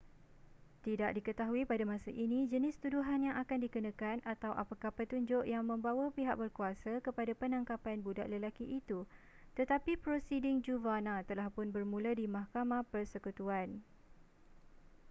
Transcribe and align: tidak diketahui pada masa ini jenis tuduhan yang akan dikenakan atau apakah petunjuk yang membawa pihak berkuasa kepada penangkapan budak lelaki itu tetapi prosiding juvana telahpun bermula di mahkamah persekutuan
tidak 0.85 1.09
diketahui 1.17 1.61
pada 1.71 1.83
masa 1.93 2.09
ini 2.23 2.39
jenis 2.51 2.73
tuduhan 2.83 3.21
yang 3.27 3.35
akan 3.43 3.59
dikenakan 3.65 4.17
atau 4.33 4.49
apakah 4.61 4.89
petunjuk 4.99 5.43
yang 5.53 5.61
membawa 5.71 6.05
pihak 6.17 6.35
berkuasa 6.41 6.93
kepada 7.07 7.31
penangkapan 7.41 7.97
budak 8.05 8.25
lelaki 8.33 8.65
itu 8.81 8.99
tetapi 9.57 9.91
prosiding 10.05 10.57
juvana 10.65 11.15
telahpun 11.29 11.67
bermula 11.75 12.11
di 12.19 12.25
mahkamah 12.35 12.81
persekutuan 12.91 13.67